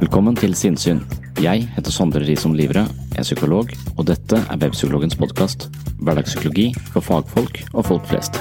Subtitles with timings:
[0.00, 1.02] Velkommen til Sinnsyn.
[1.44, 3.68] Jeg heter Sondre Risom Livre, er psykolog,
[3.98, 5.66] og dette er Webpsykologens podkast.
[6.00, 8.38] Hverdagspsykologi for fagfolk og folk flest.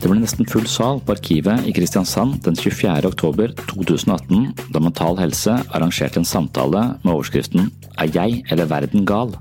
[0.00, 3.04] Det ble nesten full sal på Arkivet i Kristiansand den 24.
[3.04, 7.68] oktober 2018 da Mental Helse arrangerte en samtale med overskriften
[8.00, 9.36] Er jeg eller verden gal?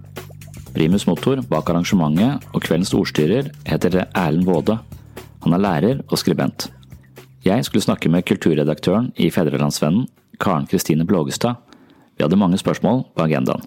[0.76, 4.76] Primus motor bak arrangementet og kveldens ordstyrer heter Erlend Waade.
[5.46, 6.66] Han er lærer og skribent.
[7.46, 10.10] Jeg skulle snakke med kulturredaktøren i Fedrelandsvennen,
[10.42, 11.56] Karen Kristine Blågestad.
[12.18, 13.64] Vi hadde mange spørsmål på agendaen.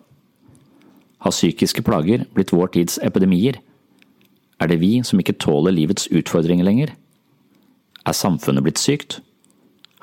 [1.25, 3.56] Har psykiske plager blitt vår tids epidemier?
[4.61, 6.93] Er det vi som ikke tåler livets utfordringer lenger?
[8.04, 9.22] Er samfunnet blitt sykt?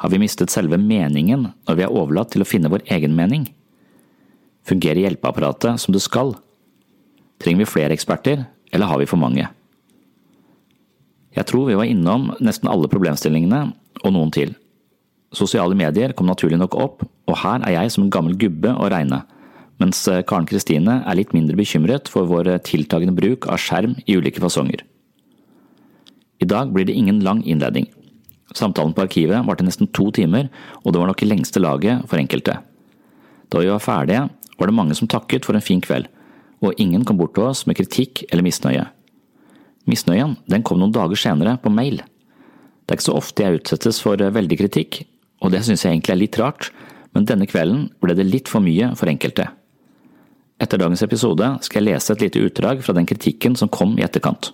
[0.02, 3.46] Har vi mistet selve meningen når vi er overlatt til å finne vår egen mening?
[4.66, 6.34] Fungerer hjelpeapparatet som det skal?
[7.42, 9.48] Trenger vi flere eksperter, eller har vi for mange?
[11.36, 13.74] Jeg tror vi var innom nesten alle problemstillingene,
[14.04, 14.54] og noen til.
[15.36, 18.88] Sosiale medier kom naturlig nok opp, og her er jeg som en gammel gubbe å
[18.92, 19.24] regne,
[19.82, 24.40] mens Karen Kristine er litt mindre bekymret for vår tiltagende bruk av skjerm i ulike
[24.44, 24.86] fasonger.
[26.40, 27.90] I dag blir det ingen lang innledning.
[28.56, 30.48] Samtalen på arkivet varte nesten to timer,
[30.84, 32.60] og det var nok i lengste laget for enkelte.
[33.52, 36.08] Da vi var ferdige, var det mange som takket for en fin kveld,
[36.66, 38.88] og ingen kom bort til oss med kritikk eller misnøye.
[39.90, 42.02] Misnøyen den kom noen dager senere på mail.
[42.02, 45.04] Det er ikke så ofte jeg utsettes for veldig kritikk,
[45.42, 46.70] og det synes jeg egentlig er litt rart,
[47.14, 49.48] men denne kvelden ble det litt for mye for enkelte.
[50.62, 54.06] Etter dagens episode skal jeg lese et lite utdrag fra den kritikken som kom i
[54.06, 54.54] etterkant.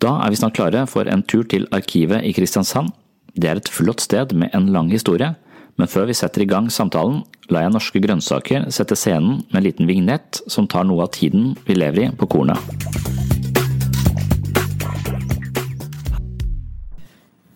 [0.00, 2.88] Da er vi snart klare for en tur til Arkivet i Kristiansand.
[3.36, 5.34] Det er et flott sted med en lang historie,
[5.80, 9.64] men før vi setter i gang samtalen, lar jeg Norske Grønnsaker sette scenen med en
[9.64, 12.60] liten vignett som tar noe av tiden vi lever i, på kornet.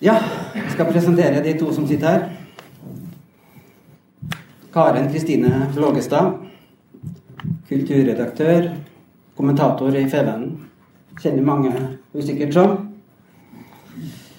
[0.01, 0.15] Ja,
[0.57, 2.25] jeg skal presentere de to som sitter her.
[4.73, 6.41] Karen Kristine Flågestad.
[7.69, 8.71] Kulturredaktør,
[9.37, 10.57] kommentator i Fevennen.
[11.21, 11.77] Kjenner mange
[12.17, 12.75] usikkert som.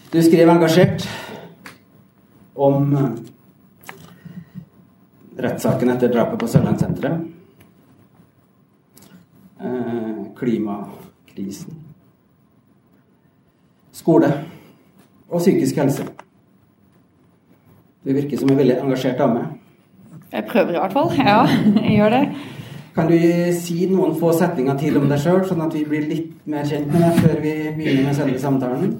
[0.09, 1.05] Du skriver engasjert
[2.55, 2.97] om
[5.37, 7.25] rettssaken etter drapet på Sørlandssenteret.
[9.61, 11.81] Eh, klimakrisen.
[13.95, 14.31] Skole.
[15.29, 16.05] Og psykisk helse.
[18.05, 19.47] Du virker som en veldig engasjert dame.
[20.31, 21.11] Jeg prøver i hvert fall.
[21.25, 21.41] Ja,
[21.81, 22.23] jeg gjør det.
[22.95, 23.17] Kan du
[23.59, 26.87] si noen få setninger til om deg sjøl, sånn at vi blir litt mer kjent
[26.93, 28.93] med deg før vi begynner med selve samtalen?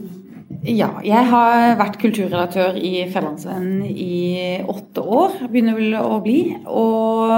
[0.64, 6.40] Ja, jeg har vært kulturredaktør i Fjellandsvennen i åtte år, begynner vel å bli.
[6.66, 7.34] Og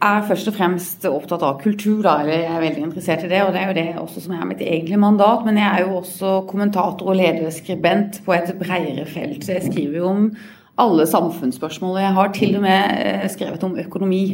[0.00, 3.42] er først og fremst opptatt av kultur, da, jeg er veldig interessert i det.
[3.44, 5.44] Og det er jo det også som er mitt egentlige mandat.
[5.46, 9.44] Men jeg er jo også kommentator og lederskribent på et bredere felt.
[9.44, 10.26] Så jeg skriver jo om
[10.80, 12.00] alle samfunnsspørsmål.
[12.00, 14.24] Jeg har til og med skrevet om økonomi.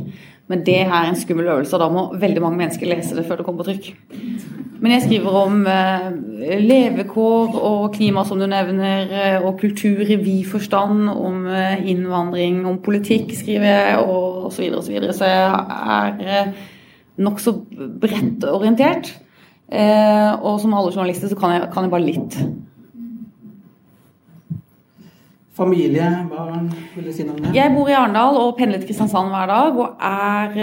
[0.47, 3.41] Men det er en skummel øvelse, og da må veldig mange mennesker lese det før
[3.41, 3.89] det kommer på trykk.
[4.81, 6.07] Men jeg skriver om eh,
[6.63, 12.79] levekår og klima, som du nevner, og kultur i vid forstand, om eh, innvandring, om
[12.85, 14.69] politikk, skriver jeg, og osv.
[14.79, 15.55] Så, videre, og så, jeg
[15.97, 16.67] er eh,
[17.27, 17.57] nokså
[18.01, 19.15] bredt orientert.
[19.67, 22.39] Eh, og som alle journalister så kan jeg, kan jeg bare litt.
[25.57, 27.55] Familie, barn, vil du si noe om det?
[27.57, 29.79] Jeg bor i Arendal og pendler til Kristiansand hver dag.
[29.81, 30.59] Og, er,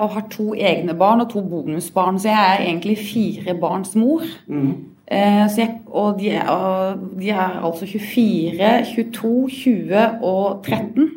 [0.00, 4.24] og, har to egne barn og to bonusbarn, så jeg er egentlig fire barns mor.
[4.50, 4.72] Mm.
[5.06, 11.10] Eh, jeg, og, de er, og, de er, altså 24, 22, 20 og 13.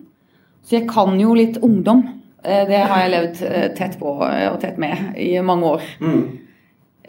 [0.65, 2.05] Så jeg kan jo litt ungdom.
[2.46, 5.89] Eh, det har jeg levd eh, tett på og tett med i mange år.
[6.00, 6.24] Mm.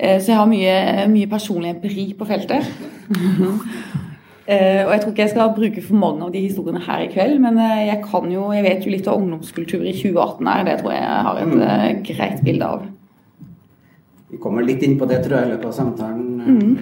[0.01, 2.73] Eh, så jeg har mye, mye personlig empiri på feltet.
[4.47, 7.09] Uh, og Jeg tror ikke jeg skal bruke for mange av de historiene her i
[7.11, 10.63] kveld, men uh, jeg kan jo, jeg vet jo litt av ungdomskultur i 2018 her.
[10.69, 12.85] Det tror jeg jeg har et uh, greit bilde av.
[14.31, 16.31] Vi kommer litt inn på det, tror jeg, i løpet av samtalen.
[16.47, 16.77] Mm.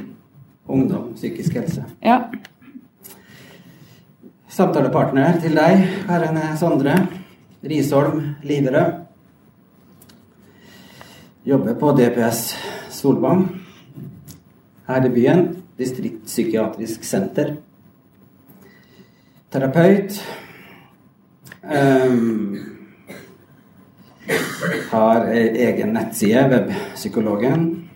[0.76, 1.86] Ungdom, psykisk helse.
[2.04, 2.20] Ja.
[4.52, 6.98] Samtalepartner til deg, Karen Sondre
[7.64, 9.00] Risholm Liverød.
[11.48, 12.46] Jobber på DPS
[12.92, 13.48] Solvang
[14.88, 17.56] her i byen distriktspsykiatrisk senter.
[19.50, 20.20] Terapeut.
[21.62, 22.58] Um,
[24.90, 27.88] har egen nettside, Webpsykologen.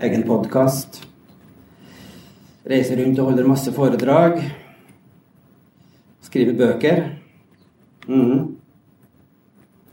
[0.00, 1.02] Egen podkast.
[2.68, 4.42] Reiser rundt og holder masse foredrag.
[6.22, 7.04] Skriver bøker.
[8.08, 8.56] Mm.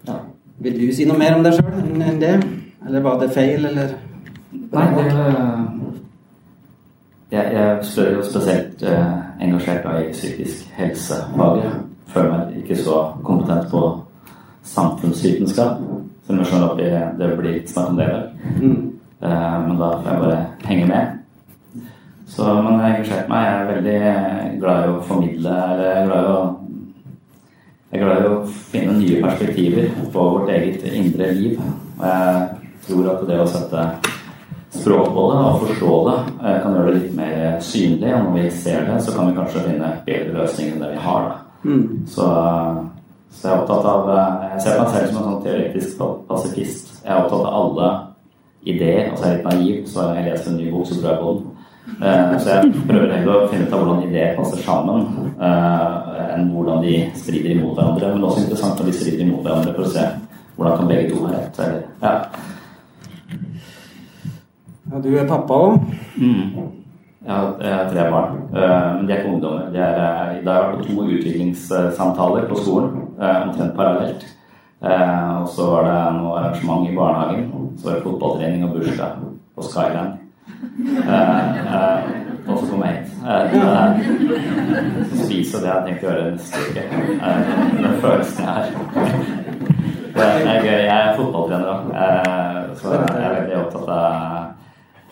[0.07, 0.19] Ja.
[0.57, 2.35] Vil du si noe mer om deg sjøl enn det,
[2.85, 3.95] Eller var det feil, eller?
[4.53, 5.07] Nei, det
[7.31, 11.71] jeg, jeg er jo spesielt eh, engasjert i psykisk helsefaget.
[12.07, 13.81] Føler meg ikke så kompetent på
[14.63, 15.81] samfunnsvitenskap.
[16.25, 18.29] Selv om jeg skjønner at det blir litt snakk om det i dag.
[18.61, 18.77] Mm.
[19.21, 21.13] Eh, men da får jeg bare henge med.
[22.27, 23.47] Så, men jeg engasjert meg.
[23.47, 25.57] Jeg er veldig glad i å formidle.
[25.73, 26.43] Eller jeg er glad i å,
[28.05, 28.41] glad i å
[28.73, 31.57] finne nye perspektiver på vårt eget indre liv.
[31.95, 33.87] Og jeg tror at det å sette
[34.85, 38.11] språk på det og forstå det eh, kan gjøre det litt mer synlig.
[38.13, 41.05] Og når vi ser det, så kan vi kanskje finne bedre løsninger enn det vi
[41.07, 41.31] har.
[41.65, 41.85] Mm.
[42.11, 42.27] Så,
[43.31, 46.93] så, jeg er opptatt av eh, Jeg ser meg selv som en sånn teoretisk pasifist.
[47.01, 47.91] Jeg er opptatt av alle
[48.65, 49.11] ideer.
[49.11, 51.33] Altså jeg er litt naiv, så jeg leser en ny bok, så tror jeg på
[51.33, 51.51] den.
[51.95, 56.81] Eh, så jeg prøver heller å finne ut av hvordan ideer passer sammen, enn hvordan
[56.85, 58.13] de strider imot hverandre.
[58.13, 60.09] Men også interessant når de strider imot hverandre, for å se
[60.55, 61.65] hvordan kan begge to ha rett.
[61.65, 62.53] Eller, ja.
[64.91, 65.79] Ja, du er pappa òg?
[66.21, 66.49] Mm.
[67.25, 69.71] Jeg har tre barn, men de er ikke ungdommer.
[69.73, 69.95] De er,
[70.37, 74.21] I dag har vært to utviklingssamtaler på skolen, omtrent parallelt.
[74.85, 77.47] Og så var det noe arrangement i barnehagen.
[77.79, 79.11] Så var det fotballtrening og bursdag
[79.57, 80.11] på Skyland.
[82.45, 83.09] Og så kom jeg hit.
[85.25, 86.83] Spise det jeg tenkte tenkt å gjøre neste uke.
[87.81, 88.65] Den følelsen jeg har.
[90.15, 90.29] Det.
[90.61, 91.81] Jeg er fotballtrener òg,
[92.77, 94.44] så jeg er veldig opptatt av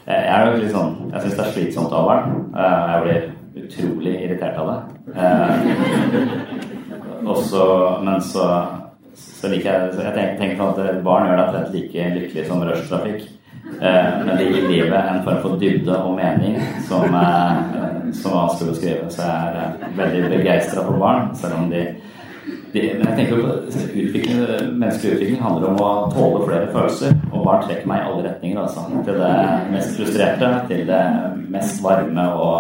[0.06, 2.26] jeg er jo litt sånn Jeg syns det er slitsomt å ha barn.
[2.58, 4.80] Jeg blir utrolig irritert av det.
[7.34, 7.68] Også,
[8.04, 8.48] men så,
[9.16, 13.24] så liker jeg Jeg tenker, tenker at barn gjør deg omtrent like lykkelig som rushtrafikk.
[13.80, 16.58] Men det gir livet en form for dybde og mening
[16.90, 19.12] som, som er vanskelig å beskrive.
[19.14, 21.86] Så jeg er veldig begeistra for barn, selv om de
[22.74, 23.44] de, men jeg tenker på
[24.04, 24.40] utvikling,
[24.74, 27.12] Menneskelig utvikling handler om å tåle flere følelser.
[27.32, 28.60] Og barn trekker meg i alle retninger.
[28.64, 28.80] Altså.
[29.06, 29.36] Til det
[29.74, 31.04] mest frustrerte, til det
[31.54, 32.58] mest varme og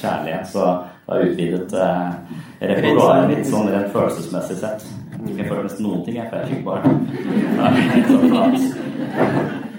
[0.00, 0.40] kjærlige.
[0.52, 2.08] Så det har utvidet eh,
[2.72, 4.80] repertoaret litt sånn rent følelsesmessig sett.
[5.20, 6.84] Jeg føler nesten noen ting, jeg, for jeg fikk barn.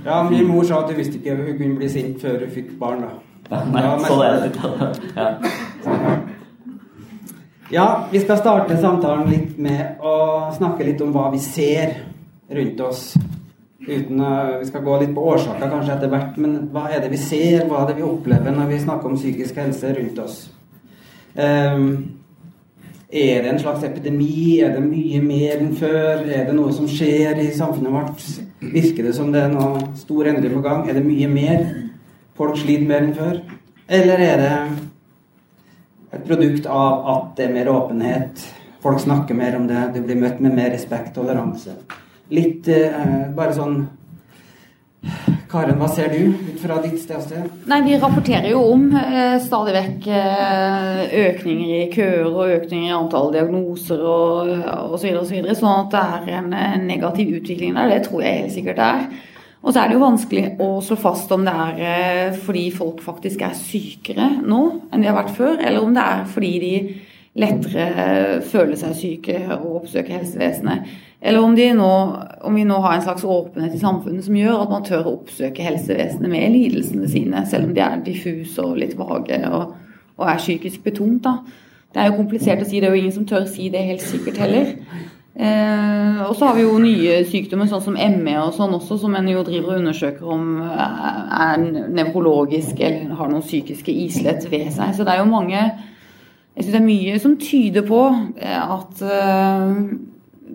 [0.00, 2.70] Ja, min mor sa at hun visste ikke hun kunne bli sint før hun fikk
[2.80, 3.02] barn.
[3.04, 3.08] da.
[3.50, 4.50] Ja, nei, sånn er det.
[5.16, 5.26] Ja.
[7.72, 10.14] Ja, vi skal starte samtalen litt med å
[10.56, 12.00] snakke litt om hva vi ser
[12.50, 13.12] rundt oss.
[13.86, 14.22] Uten
[14.58, 17.68] Vi skal gå litt på årsaker kanskje etter hvert, men hva er det vi ser,
[17.68, 20.40] hva er det vi opplever når vi snakker om psykisk helse rundt oss?
[21.38, 21.86] Um,
[23.06, 24.58] er det en slags epidemi?
[24.66, 26.26] Er det mye mer enn før?
[26.26, 28.28] Er det noe som skjer i samfunnet vårt?
[28.66, 30.88] Virker det som det er noe stor endring på gang?
[30.90, 31.68] Er det mye mer?
[32.34, 33.44] Folk sliter mer enn før?
[33.86, 34.54] Eller er det
[36.10, 38.44] et produkt av at det er mer åpenhet.
[38.82, 39.90] Folk snakker mer om det.
[39.94, 41.76] Du blir møtt med mer respekt og toleranse.
[42.34, 43.82] Litt eh, bare sånn
[45.50, 47.46] Karen, hva ser du ut fra ditt stedsted?
[47.66, 52.94] Nei, Vi rapporterer jo om eh, stadig vekk eh, økninger i køer og økninger i
[52.94, 54.52] antall diagnoser og
[54.94, 55.08] osv.
[55.24, 56.04] Så videre, så sånn at det
[56.36, 57.90] er en negativ utvikling der.
[57.96, 59.26] Det tror jeg helt sikkert det er.
[59.60, 63.02] Og så er det jo vanskelig å slå fast om det er eh, fordi folk
[63.04, 66.74] faktisk er sykere nå enn de har vært før, eller om det er fordi de
[67.40, 70.88] lettere eh, føler seg syke og oppsøker helsevesenet.
[71.20, 71.92] Eller om, nå,
[72.48, 75.18] om, vi nå har en slags åpenhet i samfunnet som gjør at man tør å
[75.18, 79.74] oppsøke helsevesenet med lidelsene sine, selv om de er diffuse og litt vage og,
[80.16, 81.20] og er psykisk betont.
[81.26, 81.36] Da.
[81.92, 84.06] Det er jo komplisert å si, det er jo ingen som tør si det helt
[84.06, 84.72] sikkert heller.
[85.34, 89.14] Eh, og så har vi jo nye sykdommer, sånn som ME og sånn også, som
[89.14, 91.62] en jo driver og undersøker om er
[91.94, 94.96] nevrologisk eller har noen psykiske islett ved seg.
[94.96, 95.62] Så det er jo mange
[96.50, 98.00] Jeg syns det er mye som tyder på
[98.42, 99.76] eh, at eh,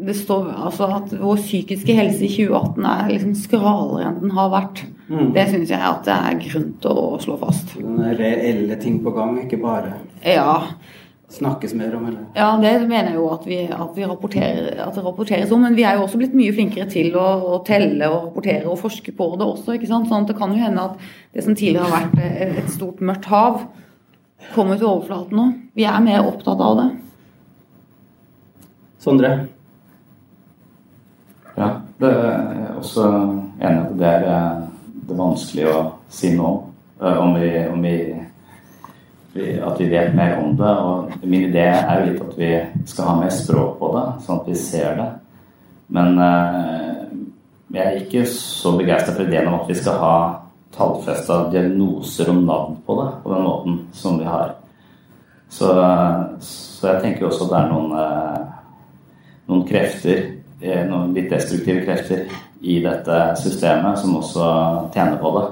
[0.06, 4.52] det står altså at vår psykiske helse i 2018 er liksom skralere enn den har
[4.52, 4.84] vært.
[5.08, 5.32] Mm.
[5.34, 7.78] Det syns jeg at det er grunn til å slå fast.
[7.80, 10.66] Reelle ting på gang, ikke bare Ja
[11.30, 12.06] snakkes mer om?
[12.10, 12.26] Eller?
[12.36, 15.64] Ja, det mener jeg jo at, vi, at, vi rapporterer, at, det rapporteres om.
[15.66, 18.80] Men vi er jo også blitt mye flinkere til å, å, telle og rapportere og
[18.82, 19.76] forske på det også.
[19.76, 20.10] ikke sant?
[20.12, 23.30] Sånn at det kan jo hende at det som tidligere har vært et stort mørkt
[23.32, 23.66] hav,
[24.54, 25.50] kommer til overflaten nå.
[25.76, 26.88] Vi er mer opptatt av det.
[29.02, 29.34] Sondre?
[31.56, 31.68] Ja,
[32.02, 33.10] det er også
[33.64, 34.64] enig at det er,
[35.06, 35.76] det er vanskelig å
[36.12, 36.50] si nå
[37.00, 37.96] eh, om vi, om vi
[39.36, 40.72] at vi vet mer om det.
[40.88, 42.52] Og min idé er jo litt at vi
[42.88, 45.08] skal ha mer språk på det, sånn at vi ser det.
[45.96, 47.06] Men uh,
[47.76, 50.16] jeg er ikke så begeistra for ideen om at vi skal ha
[50.76, 54.56] tallfesta diagnoser og navn på det på den måten som vi har.
[55.50, 55.70] Så,
[56.42, 58.56] så jeg tenker også at det er noen, uh,
[59.52, 60.26] noen krefter,
[60.60, 62.26] eh, noen litt destruktive krefter
[62.66, 64.50] i dette systemet som også
[64.96, 65.46] tjener på det.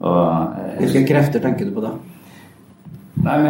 [0.00, 1.92] Og, eh, Hvilke krefter tenker du på da?
[3.24, 3.46] Nei, men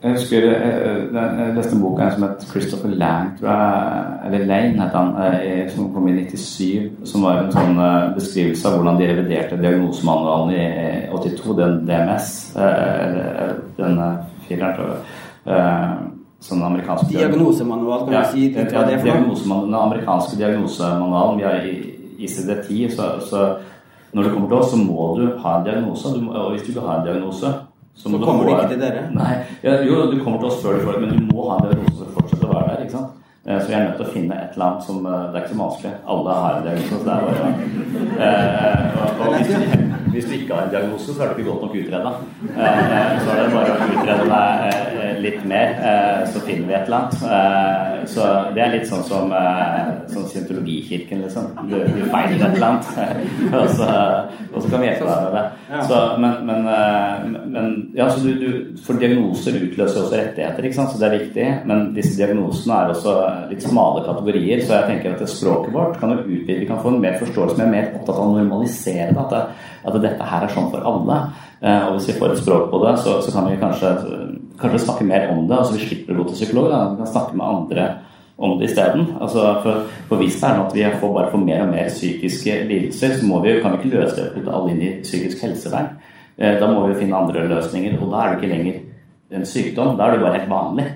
[0.00, 4.46] jeg, husker jeg, jeg, jeg leste en bok som het Christopher Lang, tror jeg, eller
[4.48, 8.78] Lane het han, eh, som kom i 97, som var en sånn eh, beskrivelse av
[8.78, 10.64] hvordan de reviderte diagnosemanualen i
[11.12, 14.00] 82, den DMS, eh, eller den
[14.48, 15.04] fireren, jeg.
[15.50, 16.00] Eh,
[16.40, 19.64] Sånn amerikansk Diagnosemanual, kan ja, du si hva ja, det er for noe?
[19.66, 21.66] Den amerikanske diagnosemanualen vi har
[22.24, 23.42] ICD-10, så, så
[24.16, 26.14] når det kommer til oss, så må du ha en diagnose.
[26.16, 27.52] Og hvis du ikke har en diagnose
[27.94, 29.06] så, Så kommer du ikke til dere?
[29.12, 29.32] Nei,
[29.62, 31.66] ja, jo, du kommer til oss før du får det, men du må ha en
[31.68, 32.84] diagnose for å fortsette å være der.
[32.86, 33.16] ikke sant?
[33.46, 35.44] Eh, Så jeg er nødt til å finne et eller annet som eh, Det er
[35.44, 35.94] ikke så vanskelig.
[36.14, 36.88] Alle har en diagnose.
[36.90, 37.44] så Det er bare,
[38.26, 41.62] eh, og, og du, hvis du ikke har en diagnose, så er du ikke godt
[41.64, 42.12] nok utreda.
[42.50, 44.64] Eh, så er det bare å utrede deg
[45.04, 48.08] eh, litt mer, eh, så finner vi et eller annet.
[48.10, 48.26] Så
[48.56, 49.32] det er litt sånn som
[50.10, 51.50] sånn scientologikirken, liksom.
[51.68, 52.88] Du, du feiler et eller annet,
[53.60, 53.88] og, så,
[54.50, 55.82] og så kan vi hjelpe deg med det.
[55.90, 56.68] Så, men, men,
[57.52, 60.94] men ja, så du, du, For diagnoser utløser også rettigheter, ikke sant?
[60.94, 61.48] så det er viktig.
[61.70, 63.16] Men disse diagnosene er også
[63.52, 66.60] litt smale kategorier, så jeg tenker at språket vårt kan jo utvide.
[66.64, 69.44] Vi kan få en mer forståelse, men jeg er mer opptatt av å normalisere det.
[69.80, 71.18] At, det, dette her er sånn for alle.
[71.62, 73.94] Eh, Og hvis vi får et språk på det, så, så kan vi kanskje,
[74.60, 75.56] kanskje snakke mer om det.
[75.58, 76.84] altså Vi slipper å gå til psykolog, da.
[76.92, 77.88] vi kan snakke med andre
[78.40, 79.06] om det isteden.
[79.20, 81.90] Altså, for, for hvis det er noe at vi får bare får mer og mer
[81.92, 85.90] psykiske lidelser, så vi, kan vi ikke løse det putte alle inn i psykisk helsevern.
[86.38, 88.80] Eh, Da må vi finne andre løsninger, og da er det ikke lenger
[89.36, 89.96] en sykdom.
[89.98, 90.86] Da er det bare helt vanlig.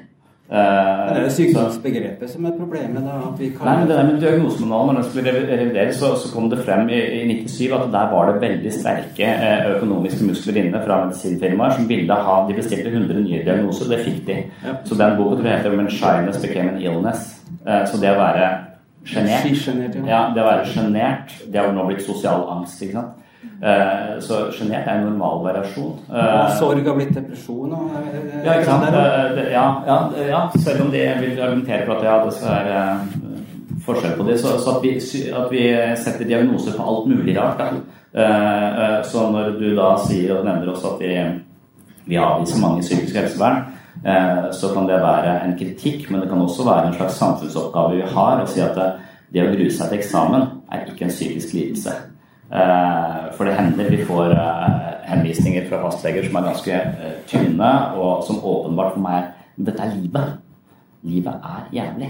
[0.50, 3.00] Eh, Det er jo sykdomsbegrepet som er problemet.
[3.02, 3.64] da, at vi kan...
[3.66, 6.58] Nei, men det der med diagnosemanualen, når den skulle rev- revideres, så, så kom det
[6.66, 10.98] frem i, i 97 at der var det veldig sterke eh, økonomiske muskler inne fra
[11.06, 14.36] medisinfirmaer som ville ha De bestilte 100 nye diagnoser, og det fikk de.
[14.84, 17.24] Så den boka tror jeg heter 'When Shyness Became an Illness'.
[17.66, 18.48] Eh, så det å være
[19.04, 20.06] sjenert ja.
[20.08, 23.23] ja, det å være sjenert, det har nå blitt sosial angst, ikke sant.
[23.62, 25.92] Eh, så sjenert er en normal variasjon.
[26.10, 27.72] Og Eh, sorg har blitt depresjon.
[27.72, 28.84] Og, eh, ja, ikke sant?
[28.88, 32.98] Eh, det- Ja, ja, ja, selv om de vil argumentere for at ja, det eh,
[33.86, 34.96] forskjell på det, så, så at, vi,
[35.32, 37.58] at vi setter diagnoser på alt mulig rart.
[37.58, 39.02] Da.
[39.02, 41.40] Så når du da sier og nevner også at vi,
[42.06, 43.64] vi avviser mange i psykisk helsevern,
[44.52, 48.02] så kan det være en kritikk, men det kan også være en slags samfunnsoppgave vi
[48.14, 48.92] har å si at det,
[49.32, 51.90] det å grue seg til eksamen er ikke en psykisk lidelse.
[52.52, 57.70] Eh, For det hender vi får eh, henvisninger fra fastleger som er ganske eh, tynne,
[57.96, 60.38] og som åpenbart for meg er Dette er livet.
[61.06, 62.08] Livet er jævlig.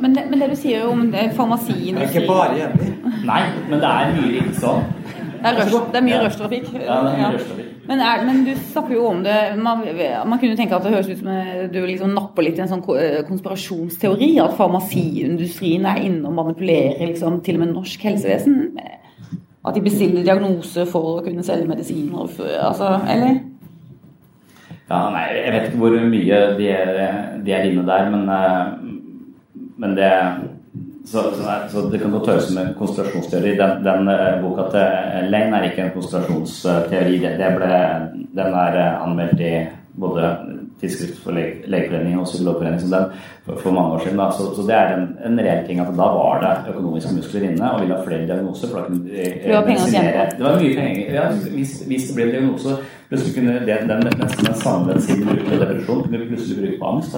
[0.00, 2.88] Men det, men det du sier om det, Det er ikke bare jævlig.
[3.28, 4.86] Nei, men det er mye lidelse sånn.
[5.44, 6.70] Det er, rush, det er mye rushtrafikk.
[6.72, 7.68] Ja, det er mye rushtrafikk.
[7.84, 9.84] Men, er, men du snakker jo om det man,
[10.32, 12.82] man kunne tenke at det høres ut som du liksom napper litt i en sånn
[13.28, 14.30] konspirasjonsteori.
[14.40, 18.72] At farmasiindustrien er inne og manipulerer liksom, til og med norsk helsevesen.
[19.64, 22.26] At de bestiller diagnoser for å kunne selge medisiner.
[22.60, 23.38] Altså, eller?
[24.90, 26.98] Ja, nei, jeg vet ikke hvor mye de er,
[27.46, 30.10] de er inne der, men, eh, men det
[31.04, 33.54] så, så, så det kan godt høres som en konsentrasjonsteori.
[33.60, 37.18] Den, den eh, boka til Lane er ikke en konsentrasjonsteori.
[37.24, 37.72] Det, det ble,
[38.36, 39.54] den er eh, anmeldt i
[40.00, 40.30] både
[40.80, 43.04] Tidsskrift for Lege- Legeforeningen og Psykologforeningen som den,
[43.46, 44.18] for, for mange år siden.
[44.18, 44.26] Da.
[44.36, 47.70] Så, så det er en, en reell ting at da var det økonomiske muskler inne
[47.72, 48.68] og ville ha flere diagnoser.
[48.72, 49.68] For da kunne de, eh, på.
[49.70, 51.14] medisinere- Det var mye penger.
[51.14, 52.76] Ja, hvis, hvis det ble diagnose,
[53.08, 56.78] plutselig kunne det, den, nesten den samme medisinen bruke på depresjon, kunne vi plutselig bruke
[56.82, 57.14] på angst.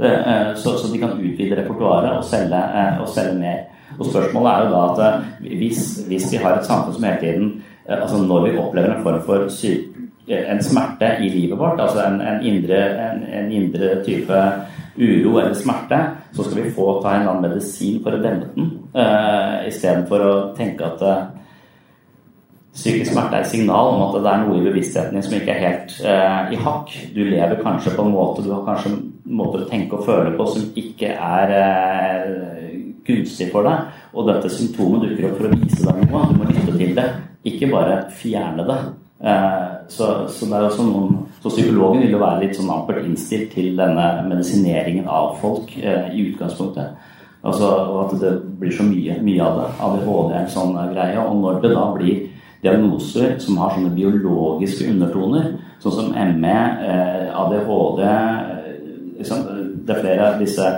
[0.00, 3.58] eh, så, så de kan utvide repertoaret og selge, eh, og selge mer.
[3.98, 5.22] Og spørsmålet er jo da at
[5.58, 7.52] hvis, hvis vi har et samfunn som hele tiden
[7.88, 12.00] Altså når vi opplever en form for syk, eh, en smerte i livet vårt, altså
[12.06, 14.40] en, en, indre, en, en indre type
[14.96, 16.00] uro eller smerte,
[16.32, 20.24] så skal vi få ta en eller annen medisin for å dempe den, uh, istedenfor
[20.24, 21.24] å tenke at uh,
[22.74, 25.52] Psykisk smerte er et signal om at det er noe i bevisstheten din som ikke
[25.52, 26.88] er helt uh, i hakk.
[27.14, 28.96] Du lever kanskje på en måte, du har kanskje
[29.30, 32.72] måter å tenke og føle på som ikke er uh,
[33.06, 33.94] gunstig for deg.
[34.10, 36.24] Og dette symptomet dukker opp for å vise deg noe.
[36.32, 37.06] Du må lytte til det,
[37.46, 38.80] ikke bare fjerne det.
[39.24, 43.04] Eh, så, så det er også noen Så psykologen vil jo være litt sånn ampert
[43.04, 46.94] innstilt til denne medisineringen av folk eh, i utgangspunktet.
[47.44, 47.68] Altså,
[48.00, 49.66] at det blir så mye, mye av det.
[49.84, 51.20] ADHD er en sånn greie.
[51.20, 52.22] Og når det da blir
[52.64, 55.50] diagnoser som har sånne biologiske undertoner,
[55.82, 56.56] sånn som ME,
[56.88, 58.70] eh, ADHD eh,
[59.18, 59.44] liksom,
[59.84, 60.70] Det er flere av disse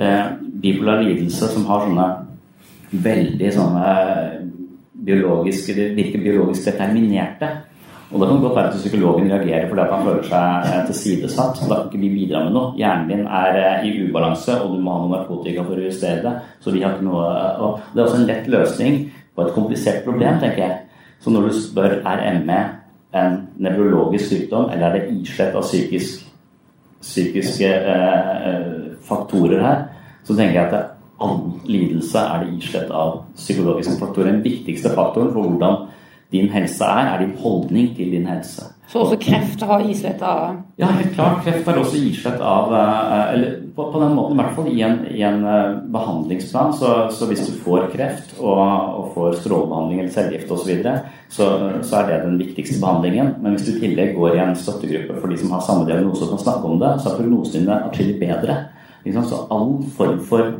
[0.00, 2.08] eh, bipolar lidelse som har sånne
[3.04, 3.88] veldig sånne
[5.08, 7.50] biologiske De virker biologisk determinerte.
[8.08, 11.58] Og da kan det godt være at psykologen reagerer fordi han føler seg eh, tilsidesatt.
[11.68, 12.70] Da kan ikke vi bidra med noe.
[12.78, 16.22] Hjernen din er eh, i ubalanse, og du må ha noe narkotika for å justere
[16.24, 16.32] det.
[16.64, 17.26] Så vi har ikke noe
[17.60, 19.00] og Det er også en lett løsning
[19.36, 20.78] på et komplisert problem, tenker jeg.
[21.20, 22.58] Så når du spør er ME
[23.18, 26.24] en nevrologisk sykdom, eller er det islett av psykisk,
[27.04, 28.72] psykiske eh,
[29.04, 29.84] faktorer her,
[30.24, 34.32] så tenker jeg at all lidelse er det islett av psykologiske faktorer.
[34.32, 35.88] Den viktigste faktoren for hvordan
[36.32, 38.66] din helse er, er din holdning til din helse.
[38.88, 41.42] Så også kreft har islett av Ja, helt klart.
[41.44, 44.80] Kreft har også islett av eh, Eller på, på, den måten, i hvert fall i
[44.84, 46.72] en, i en eh, behandlingsplan.
[46.76, 50.94] Så, så, hvis du får kreft og, og får strålebehandling eller cellegift osv., så, videre,
[51.28, 51.50] så
[51.84, 53.34] så er det den viktigste behandlingen.
[53.42, 56.24] Men hvis du i tillegg går i en støttegruppe for de som har samme diagnose
[56.24, 58.58] og kan snakke om det, så er prognosene din atskillig bedre.
[59.08, 60.56] Så all form for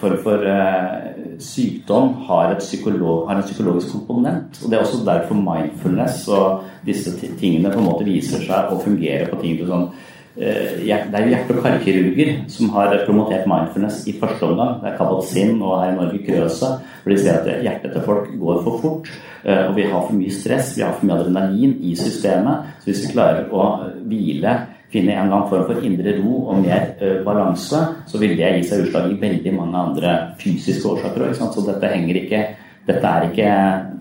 [0.00, 4.56] form for uh, sykdom har, psykolog, har, en psykologisk komponent.
[4.64, 8.80] og Det er også derfor mindfulness og disse tingene på en måte viser seg å
[8.80, 14.16] fungere på ting sånn uh, Det er hjerte- og karkirurger som har promotert mindfulness i
[14.16, 14.80] første omgang.
[14.80, 16.74] Det er Kabat-Zinn og her i Norge Krøse.
[17.02, 19.12] For de ser at hjertet til folk går for fort.
[19.42, 22.68] Og vi har for mye stress, vi har for mye adrenalin i systemet.
[22.78, 23.64] Så hvis vi klarer å
[24.06, 24.54] hvile
[24.92, 26.90] finne en eller annen form for indre ro og mer
[27.26, 31.38] balanse, så vil det gi seg utslag i veldig mange andre fysiske årsaker òg.
[31.40, 32.42] Så dette henger ikke
[32.86, 33.50] dette, ikke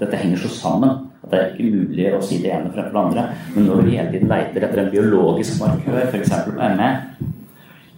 [0.02, 3.04] dette, henger så sammen at det er ikke mulig å si det ene fremfor det
[3.04, 3.26] andre.
[3.54, 6.34] Men når du hele tiden leiter etter en biologisk markør, f.eks.
[6.48, 6.90] på ME,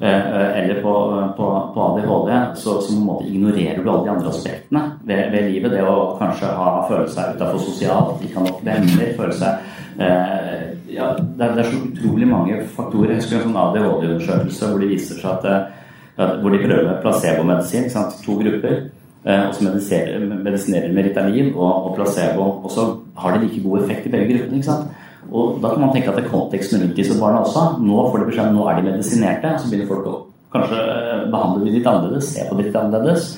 [0.03, 0.93] eller på,
[1.37, 5.71] på, på ADHD, så, så ignorerer du alle de andre aspektene ved, ved livet.
[5.71, 10.72] Det å kanskje ha, føle seg utafor sosialt, ikke ha nok venner, føle seg eh,
[10.93, 13.13] ja, det, er, det, er, så utrolig mange faktorer.
[13.13, 15.71] Jeg husker en sånn ADHD-undersøkelse hvor de viser seg at,
[16.17, 17.89] at eh, hvor de prøver med placebomedisin.
[18.25, 18.75] To grupper.
[19.23, 22.49] Eh, og så medisinerer, med Ritalin og, og, placebo.
[22.63, 22.85] Og så
[23.17, 24.61] har det like god effekt i begge gruppene.
[24.61, 25.01] ikke sant?
[25.31, 27.65] Og Da kan man tenke at det er konteksten rundt disse barna også.
[27.81, 29.55] Nå får de beskjed nå er de medisinerte.
[29.57, 30.19] Så begynner folk å
[30.53, 33.33] kanskje eh, behandle de litt annerledes, se på de litt annerledes.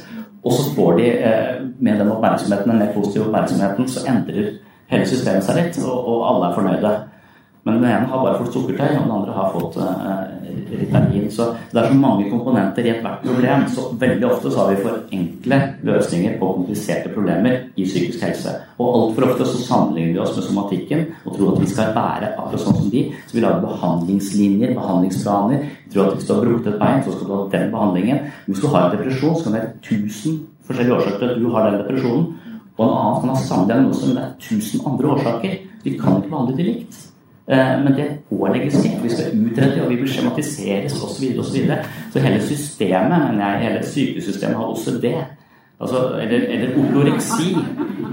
[0.45, 1.05] Og så får de,
[1.81, 4.51] med den oppmerksomheten, den mer positive oppmerksomheten, så endrer
[4.91, 6.91] hele systemet seg litt, og, og alle er fornøyde.
[7.65, 10.35] Men den ene har bare fått sukkertøy, og den andre har fått uh,
[10.69, 11.31] Ritalin.
[11.33, 13.63] Så det er så mange komponenter i ethvert problem.
[13.73, 18.53] Så veldig ofte så har vi for enkle løsninger på kompliserte problemer i psykisk helse.
[18.77, 22.31] Og altfor ofte så sammenligner vi oss med somatikken og tror at vi skal være
[22.35, 23.05] akkurat sånn som de.
[23.25, 25.65] Så vi lager behandlingslinjer, behandlingsplaner.
[25.87, 28.21] Vi tror at hvis du har brukket et bein, så skal du ha den behandlingen.
[28.45, 30.37] Hvis du har en depresjon, så kan det være tusen
[30.69, 32.29] forskjellige årsaker til at du har den depresjonen.
[32.77, 35.59] Og en annen kan ha samme diagnose, men det er tusen andre årsaker.
[35.83, 37.03] Vi kan ikke behandle de likt.
[37.47, 39.03] Eh, men det pålegges ting.
[39.03, 41.07] Vi skal utrede, og vi vil skjematiseres osv.
[41.43, 45.17] Så, videre, og så, så hele systemet, men jeg, hele sykehussystemet har også det.
[45.79, 47.55] Altså, eller, eller ortoreksi.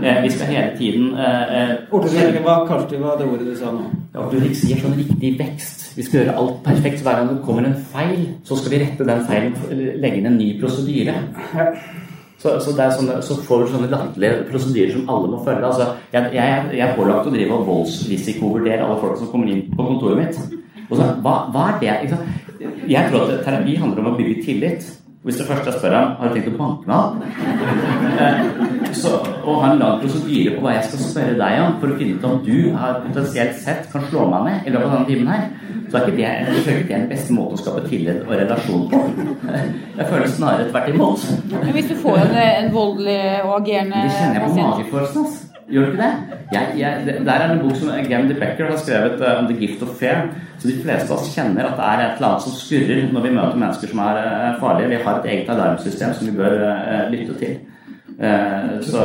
[0.03, 3.71] Eh, vi skal hele tiden eh, eh Ortoreksi, hva kalte du det ordet du sa
[3.71, 3.85] nå?
[4.19, 5.85] Ortoreksi er sånn riktig vekst.
[5.97, 7.05] Vi skal gjøre alt perfekt.
[7.07, 9.55] Hver gang det kommer en feil, så skal vi rette den feilen,
[10.03, 11.15] legge inn en ny prosedyre.
[12.43, 15.69] Så, så, sånne, så, får du sånne latterlige prosedyrer som alle må følge.
[15.69, 19.69] Altså, jeg, jeg, jeg, er pålagt å drive og voldsrisikovurdere alle folk som kommer inn
[19.71, 20.41] på kontoret mitt.
[20.89, 22.19] Og så, hva, hva er det?
[22.91, 24.91] Jeg tror at terapi handler om å bygge tillit.
[25.23, 27.21] Hvis det første jeg spør ham har du tenkt å banke meg
[28.25, 28.41] eh,
[28.99, 29.13] så,
[29.47, 32.27] og han lager prosedyre på hva jeg skal spørre deg om for å finne ut
[32.27, 35.47] om du har potensielt sett kan slå meg ned i løpet av denne timen her,
[35.87, 38.27] så er ikke det, jeg føler ikke det er den beste måten å skape tillit
[38.27, 39.05] og relasjon på.
[39.53, 41.31] Jeg føler snarere tvert imot.
[41.55, 45.33] Men hvis du får en, en voldelig og agerende Det kjenner jeg på magefølelsen.
[45.73, 46.32] Gjør du ikke det?
[46.53, 49.59] Jeg, jeg, der er en bok som Gavin de Becker har skrevet uh, om The
[49.61, 50.29] Gift of Fair.
[50.59, 53.27] Så de fleste av oss kjenner at det er et eller annet som skurrer når
[53.27, 54.91] vi møter mennesker som er uh, farlige.
[54.93, 57.61] Vi har et eget alarmsystem som vi bør uh, lytte til.
[58.87, 59.01] Så,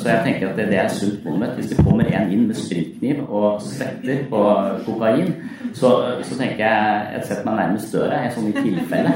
[0.00, 1.52] så, jeg tenker at det, det er sunt bondet.
[1.54, 4.40] Hvis det kommer en inn med sprintkniv og svetter på
[4.86, 5.28] kokain,
[5.76, 5.90] så,
[6.26, 9.12] så tenker jeg jeg setter meg nærmest døra i sånn i tilfelle.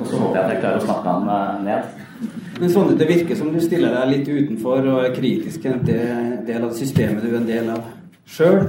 [0.00, 2.41] Og så håper jeg at jeg klarer å snakke han ned.
[2.62, 6.44] Men sånn, det virker som du stiller deg litt utenfor og er kritisk til en
[6.46, 7.88] del av systemet du er en del av
[8.30, 8.60] sjøl.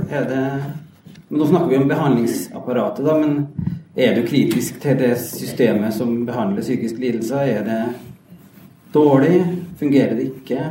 [1.29, 6.65] Nå snakker vi om behandlingsapparatet, da, men er du kritisk til det systemet som behandler
[6.65, 7.43] psykisk lidelse?
[7.45, 7.77] Er det
[8.97, 9.43] dårlig?
[9.77, 10.65] Fungerer det ikke?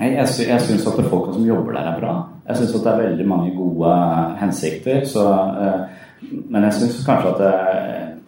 [0.00, 2.16] Nei, jeg, sy jeg syns at folka som jobber der, er bra.
[2.48, 3.92] Jeg syns at det er veldig mange gode
[4.40, 5.04] hensikter.
[5.04, 7.54] Så, uh, men jeg syns kanskje at det,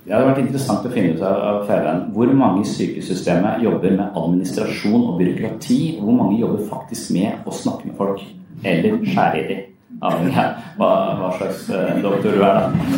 [0.09, 4.15] det hadde vært interessant å finne ut av Fæland, hvor mange i sykehussystemet jobber med
[4.17, 8.23] administrasjon og byråkrati, og hvor mange jobber faktisk med å snakke med folk
[8.65, 9.67] eller skjære i dem.
[9.99, 12.89] Avhengig av hva, hva slags eh, doktor du er, da.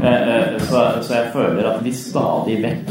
[0.00, 2.90] Eh, eh, så, så, jeg føler at vi stadig vekk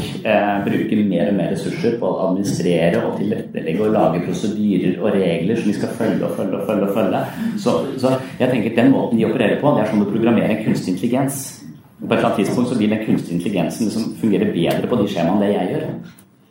[0.66, 5.60] bruker mer og mer ressurser på å administrere og tilrettelegge og lage prosedyrer og regler
[5.60, 6.88] som vi skal følge og følge og følge.
[6.88, 7.22] og følge.
[7.60, 10.52] Så, så jeg tenker at den måten de opererer på, det er som å programmere
[10.54, 11.65] en kunstig intelligens.
[11.96, 15.04] På et eller annet tidspunkt så vil den kunstige intelligensen liksom fungere bedre på de
[15.08, 15.84] skjemaene enn det jeg gjør.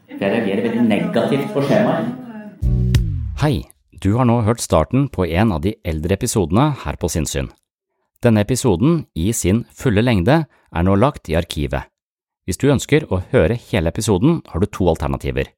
[0.09, 2.07] Jeg reagerer veldig negativt på skjemaer.
[3.43, 3.67] Hei,
[4.01, 7.51] du har nå hørt starten på en av de eldre episodene her på Sinnsyn.
[8.25, 11.85] Denne episoden, i sin fulle lengde, er nå lagt i arkivet.
[12.49, 15.51] Hvis du ønsker å høre hele episoden, har du to alternativer.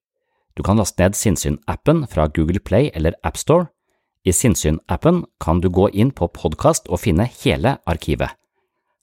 [0.60, 3.70] Du kan laste ned Sinnsyn-appen fra Google Play eller AppStore.
[4.28, 8.36] I Sinnsyn-appen kan du gå inn på podkast og finne hele arkivet.